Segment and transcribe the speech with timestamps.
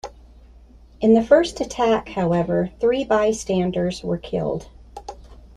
[0.99, 4.67] In the first attack, however, three bystanders were killed.